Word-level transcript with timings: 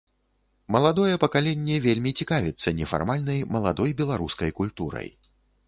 Маладое 0.75 1.17
пакаленне 1.23 1.75
вельмі 1.83 2.15
цікавіцца 2.25 2.75
нефармальнай 2.81 3.39
маладой 3.55 3.97
беларускай 4.03 4.51
культурай. 4.65 5.07